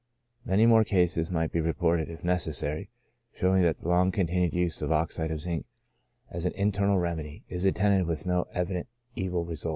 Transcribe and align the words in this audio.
Many 0.45 0.65
more 0.65 0.83
cases 0.83 1.29
might 1.29 1.51
be 1.51 1.61
reported, 1.61 2.09
if 2.09 2.23
necessary, 2.23 2.89
show 3.35 3.55
ing 3.55 3.61
that 3.61 3.77
the 3.77 3.87
long 3.87 4.11
continued 4.11 4.51
use 4.51 4.81
of 4.81 4.91
oxide 4.91 5.29
of 5.29 5.39
zinc, 5.41 5.67
as 6.31 6.43
an 6.43 6.53
in 6.53 6.71
ternal 6.71 6.97
remedy, 6.99 7.43
is 7.49 7.65
attended 7.65 8.07
with 8.07 8.25
no 8.25 8.47
evident 8.51 8.87
evil 9.15 9.45
results. 9.45 9.69